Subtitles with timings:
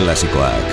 [0.00, 0.64] Klasikoak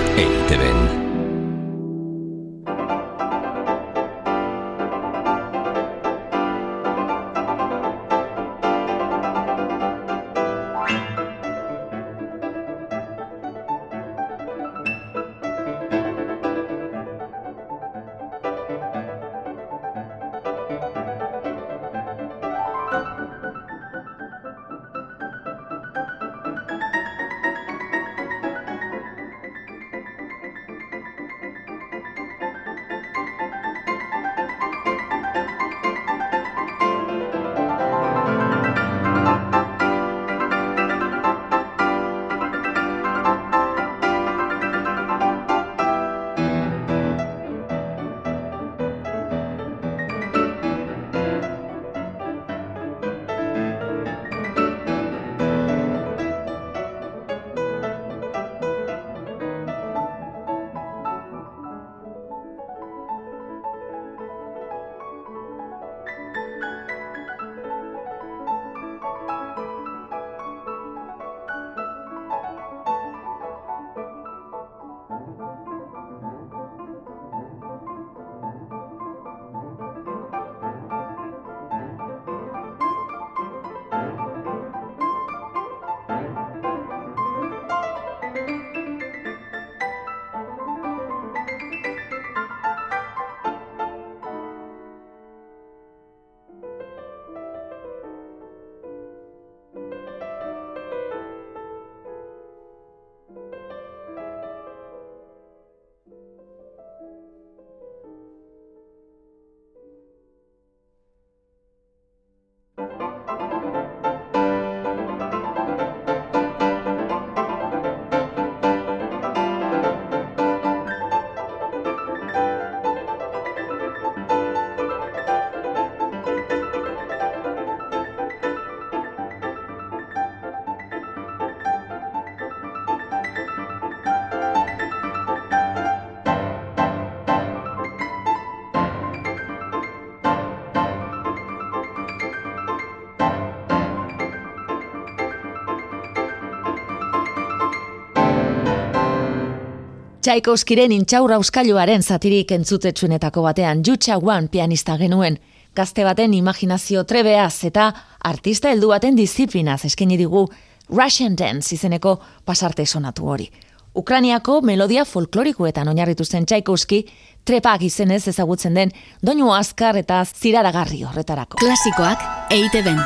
[150.27, 155.37] Tchaikovskiren intxaurra euskailuaren zatirik entzutetsuenetako batean Jutsa One pianista genuen,
[155.71, 157.85] gazte baten imaginazio trebeaz eta
[158.27, 160.43] artista heldu baten disiplinaz eskaini digu
[160.89, 163.47] Russian Dance izeneko pasarte sonatu hori.
[163.95, 167.05] Ukraniako melodia folklorikoetan oinarritu zen Tchaikovsky,
[167.45, 168.91] trepak izenez ezagutzen den
[169.25, 171.63] doinu azkar eta ziraragarri horretarako.
[171.63, 172.99] Klasikoak eite ben.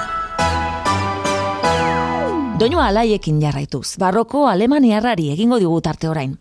[2.58, 6.40] Doinu alaiekin jarraituz, barroko alemaniarrari egingo digu tarte orain.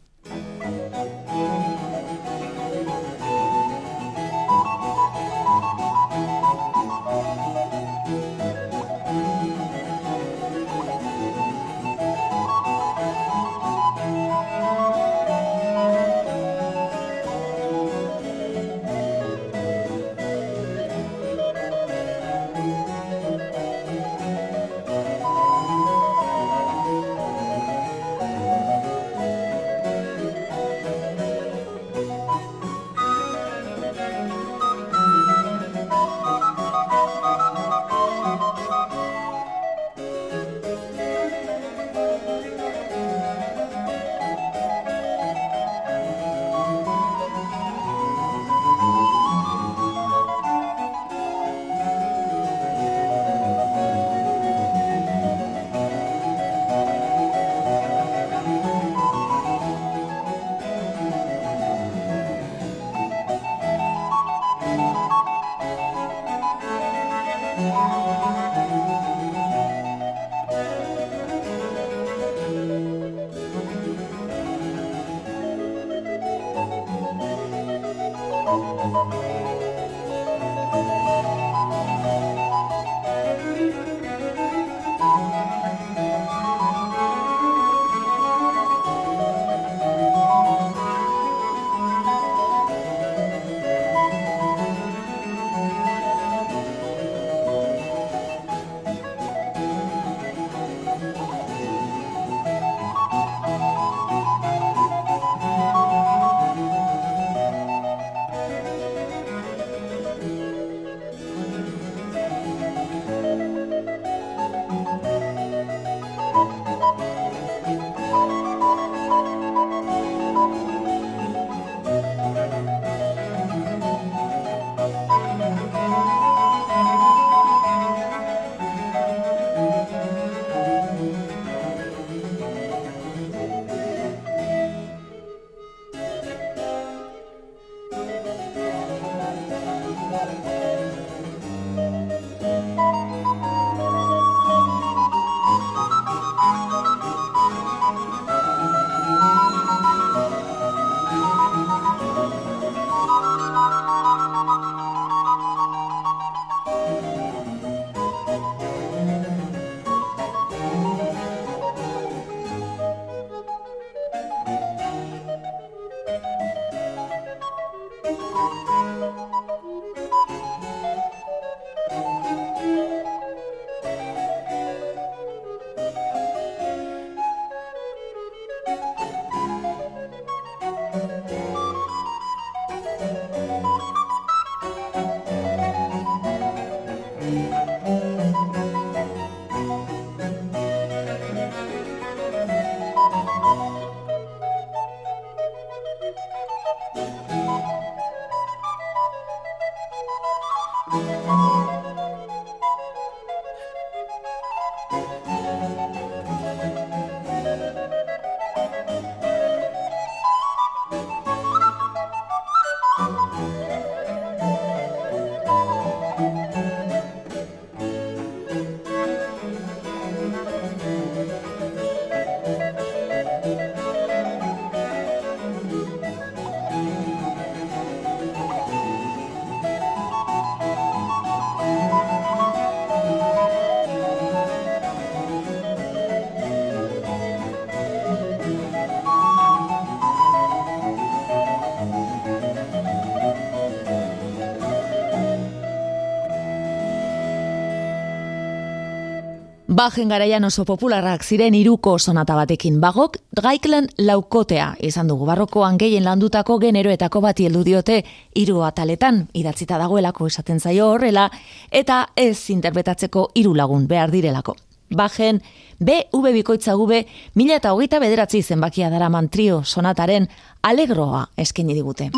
[249.81, 256.05] Bajen garaian oso popularrak ziren iruko sonata batekin bagok, gaiklen laukotea izan dugu barrokoan gehien
[256.05, 257.97] landutako generoetako bati heldu diote
[258.37, 261.31] hiru ataletan idatzita dagoelako esaten zaio horrela
[261.71, 264.59] eta ez interpretatzeko hiru lagun behar direlako.
[264.91, 265.41] Bajen,
[265.79, 267.01] B, V, bikoitza V,
[267.35, 270.29] mila eta hogeita bederatzi zenbakia daraman trio sonataren
[270.61, 272.11] alegroa eskaini digute.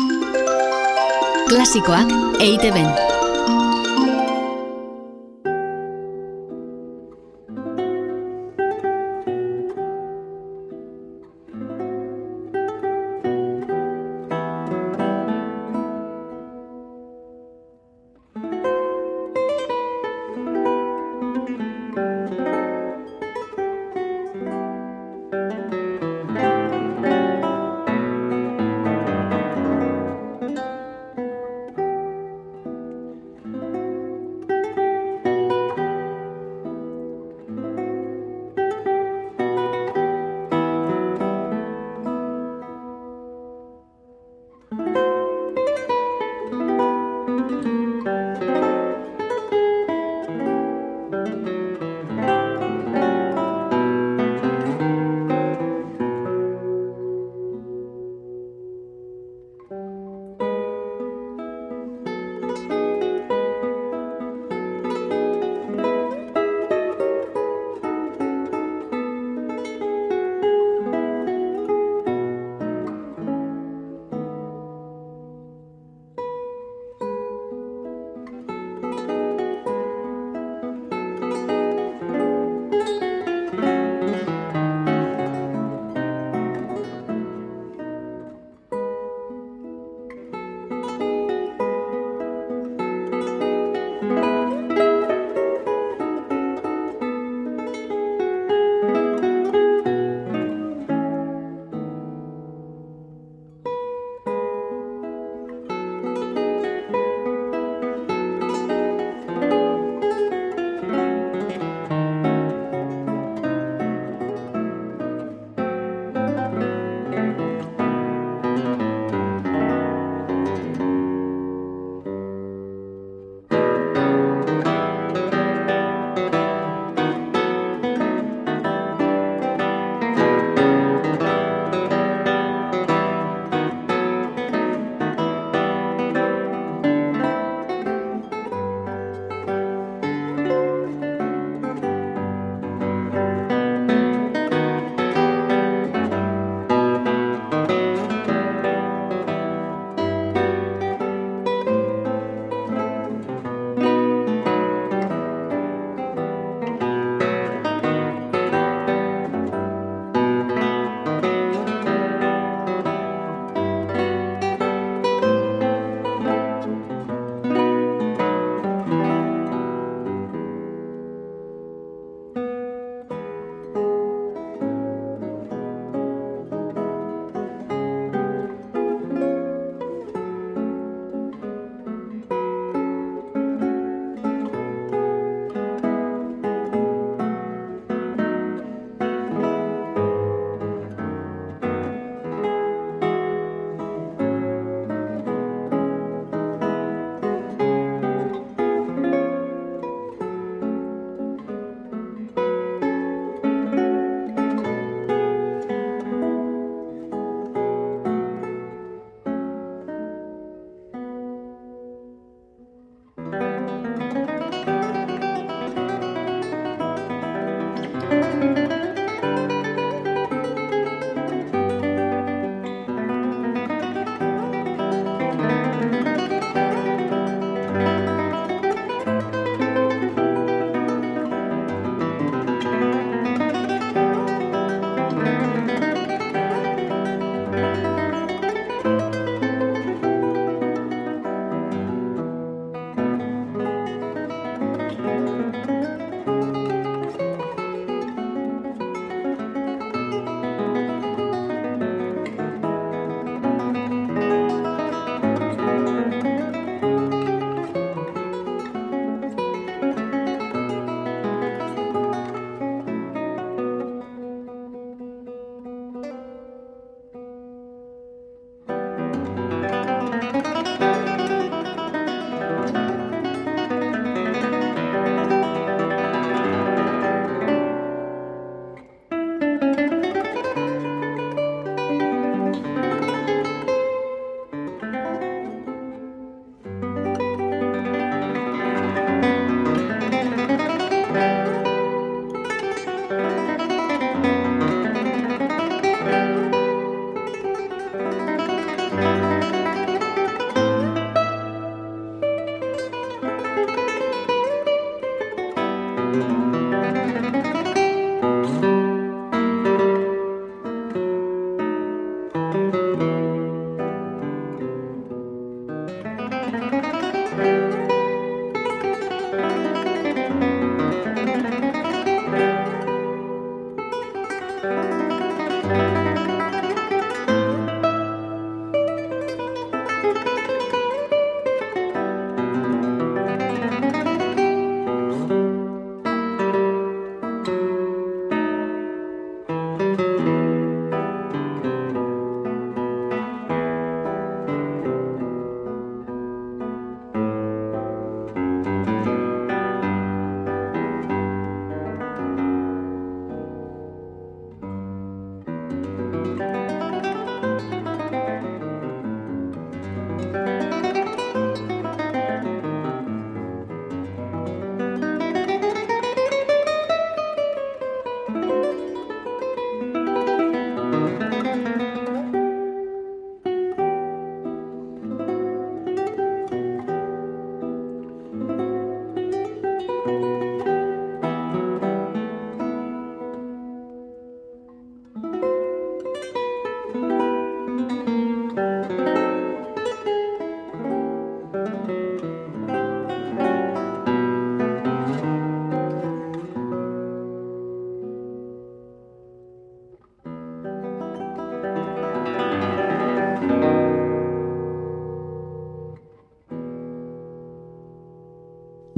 [1.47, 2.11] Klasikoak
[2.41, 2.75] eite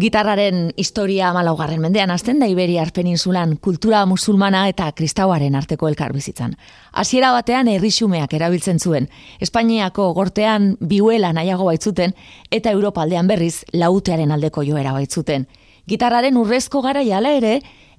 [0.06, 6.52] Gitarraren historia malaugarren mendean azten da Iberiar peninsulan kultura musulmana eta kristauaren arteko elkarbizitzan.
[6.94, 9.08] Hasiera batean errixumeak erabiltzen zuen,
[9.42, 12.14] Espainiako gortean biuela nahiago baitzuten
[12.54, 15.48] eta Europaldean berriz lautearen aldeko joera baitzuten.
[15.90, 17.56] Gitarraren urrezko gara jala ere,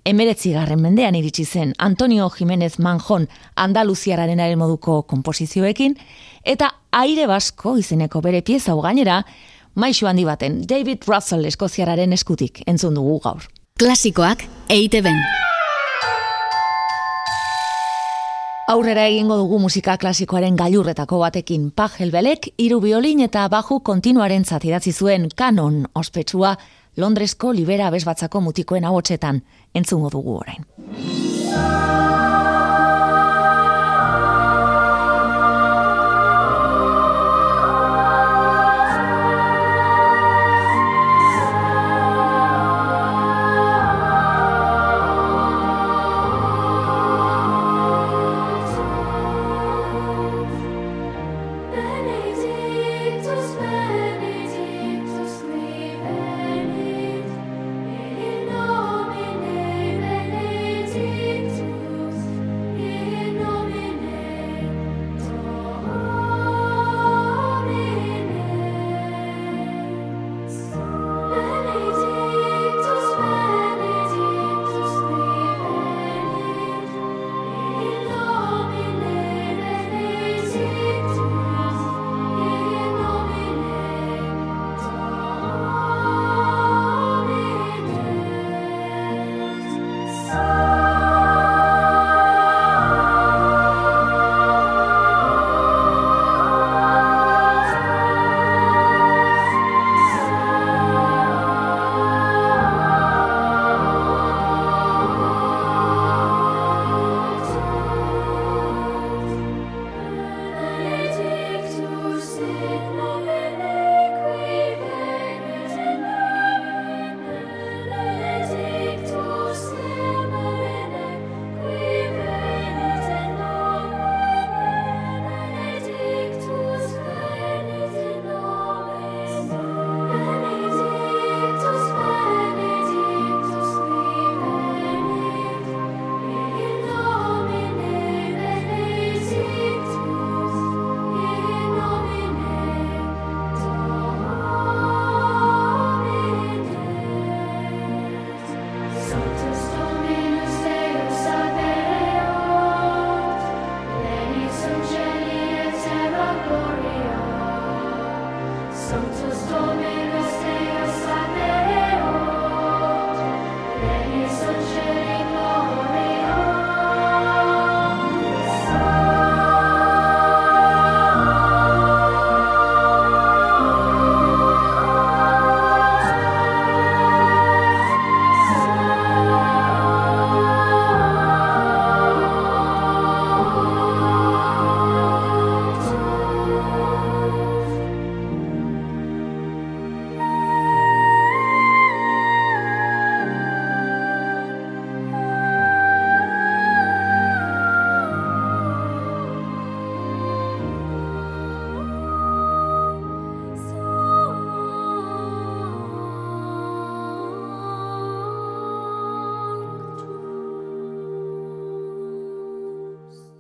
[0.07, 5.99] emeretzi garren mendean iritsi zen Antonio Jiménez Manjon Andaluziararen moduko komposizioekin,
[6.45, 9.25] eta aire basko izeneko bere pieza gainera,
[9.77, 13.45] maixu handi baten David Russell eskoziararen eskutik entzun dugu gaur.
[13.79, 15.19] Klasikoak eite ben.
[18.67, 24.93] Aurrera egingo dugu musika klasikoaren gailurretako batekin Pajel Belek, iru biolin eta baju kontinuaren zatidatzi
[24.93, 26.57] zuen kanon ospetsua
[26.97, 28.99] Londresko libera bezbatzako mutikoen hau
[29.75, 30.65] entzungo dugu orain.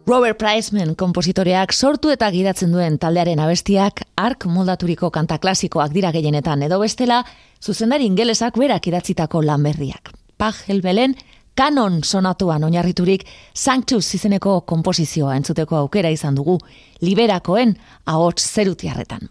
[0.06, 6.62] Robert Priceman kompositoreak sortu eta gidatzen duen taldearen abestiak ark moldaturiko kanta klasikoak dira gehienetan
[6.62, 7.24] edo bestela
[7.58, 10.12] zuzendari ingelesak berak idatzitako lan berriak.
[10.38, 11.16] Pag helbelen
[11.58, 16.60] kanon sonatuan oinarriturik Sanctus izeneko komposizioa entzuteko aukera izan dugu
[17.00, 17.74] liberakoen
[18.06, 19.26] ahots zerutiarretan.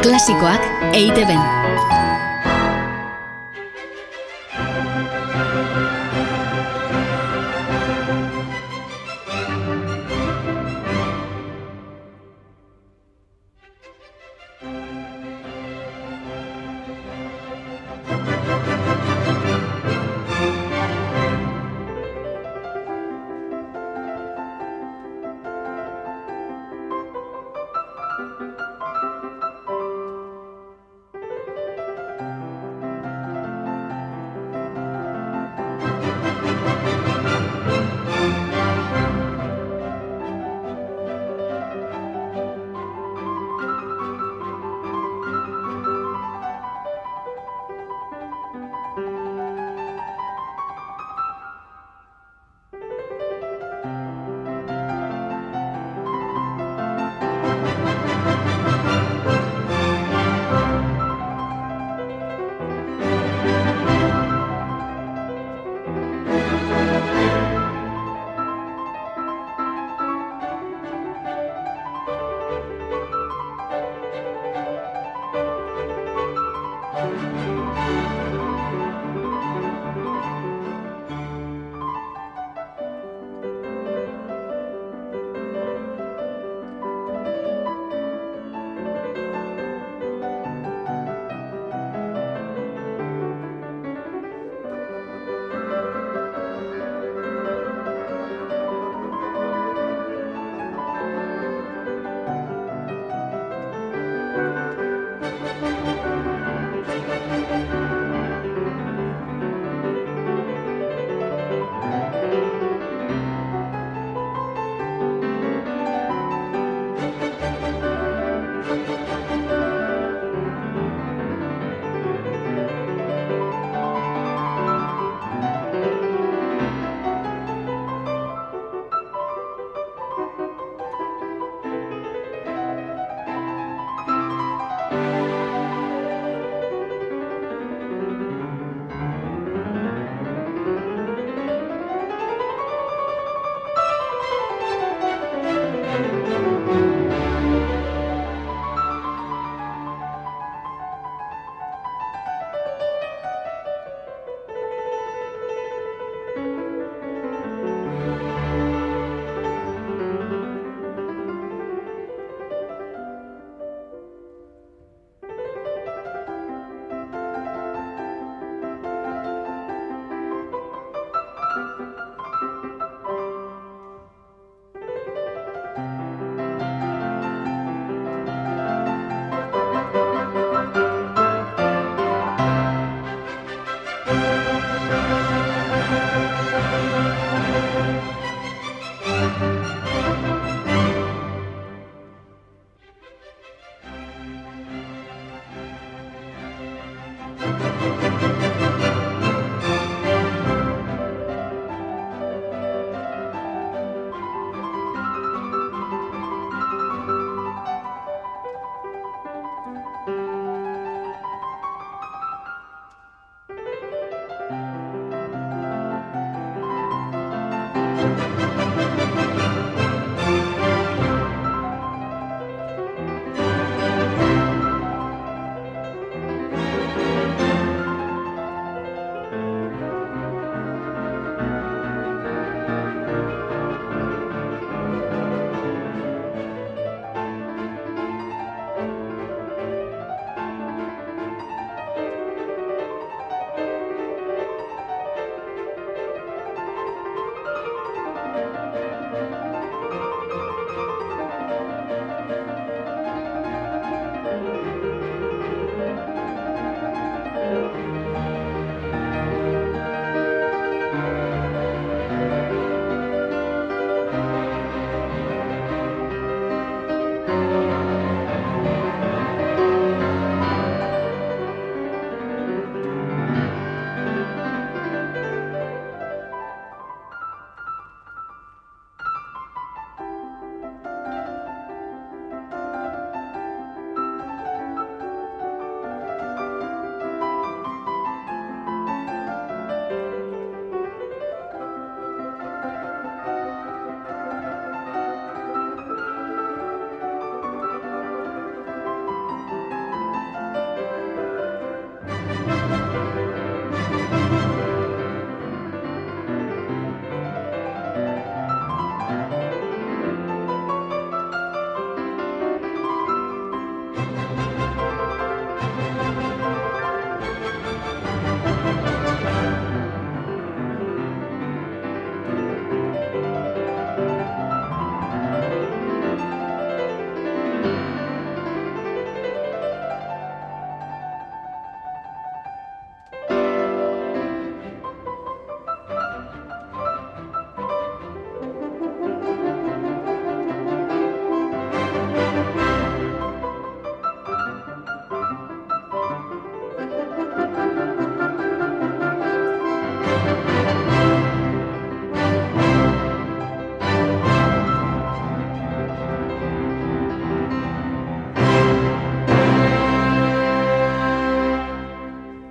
[0.00, 1.28] Klasikoak eite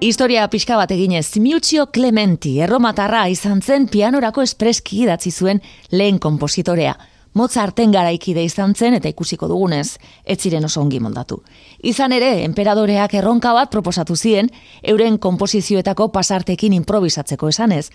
[0.05, 6.91] Historia pixka bat eginez, Miutzio Clementi, erromatarra izan zen pianorako espreski idatzi zuen lehen kompositorea.
[7.33, 11.39] Mozarten garaikide izan zen eta ikusiko dugunez, ez ziren oso ongi moldatu.
[11.81, 14.51] Izan ere, enperadoreak erronka bat proposatu zien,
[14.83, 17.87] euren komposizioetako pasartekin improvisatzeko esanez.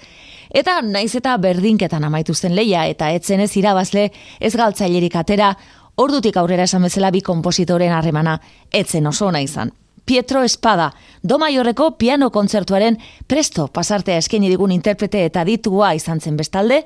[0.51, 4.09] Eta naiz eta berdinketan amaitu zen leia eta etzen ez irabazle
[4.40, 5.53] ez galtzailerik atera,
[5.94, 8.40] ordutik aurrera esan bezala bi kompositoren harremana
[8.73, 9.70] etzen oso ona izan.
[10.11, 10.92] Pietro Espada,
[11.23, 12.96] do maiorreko piano kontzertuaren
[13.31, 16.81] presto pasartea eskeni digun interprete eta ditua izan zen bestalde,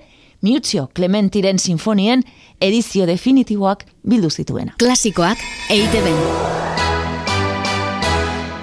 [0.45, 2.21] Miutzio Clementiren sinfonien
[2.61, 4.77] edizio definitiboak bildu zituena.
[4.77, 5.41] Klasikoak
[5.73, 6.11] EITB.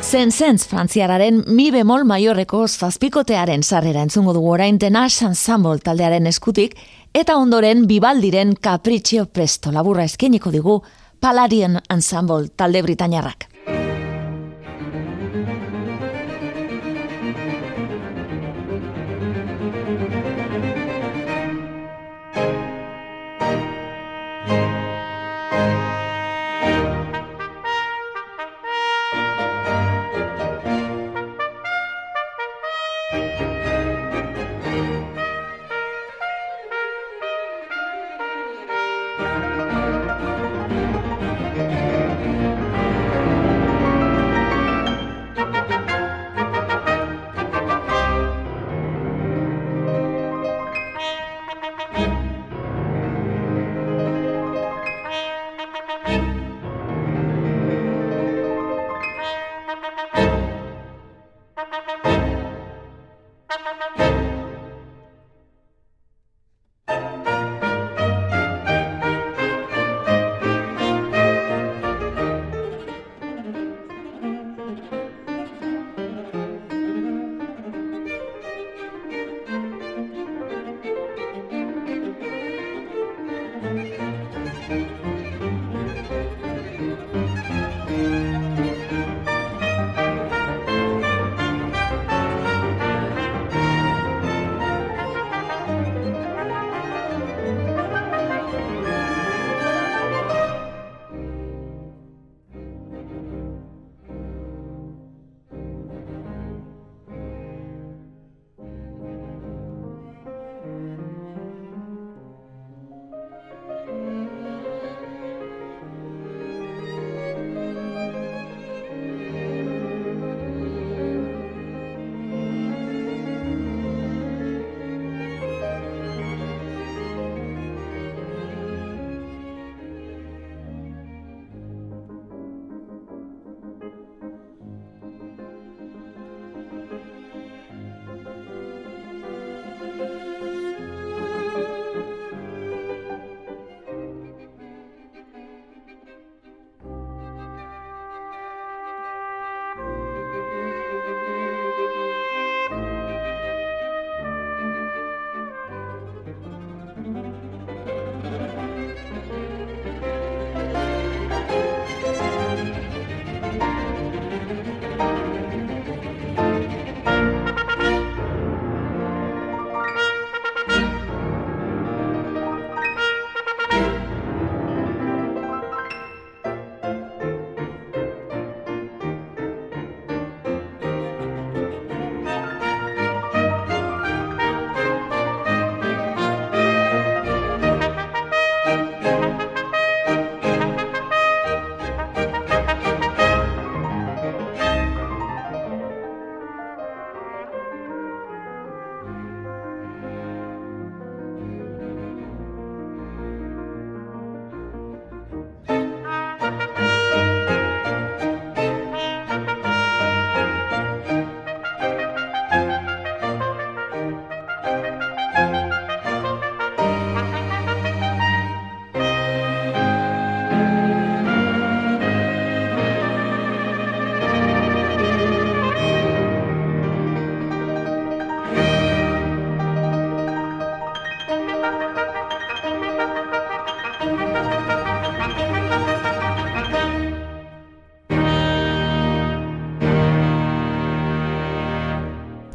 [0.06, 6.78] Zen zenz frantziararen mi bemol maiorreko zazpikotearen sarrera entzungo dugu orain Tenash Ensemble taldearen eskutik,
[7.18, 10.84] eta ondoren bibaldiren Capriccio Presto laburra eskeniko digu
[11.20, 13.51] Palladian Ensemble talde Britainiarrak.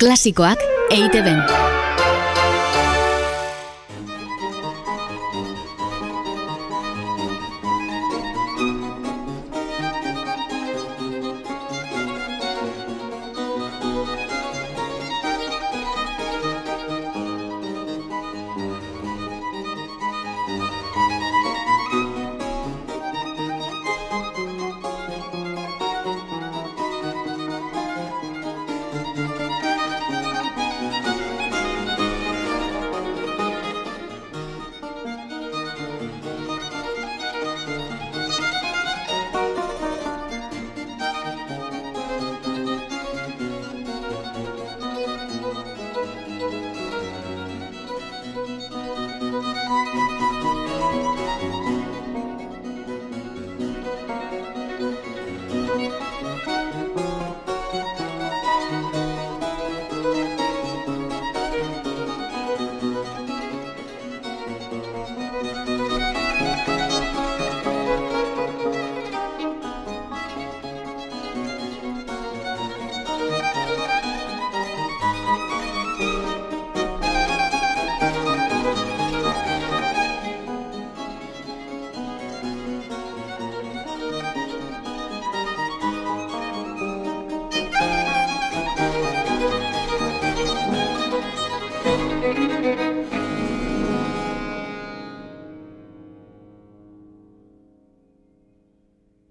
[0.07, 0.63] Klasikoak
[0.95, 1.76] EITB.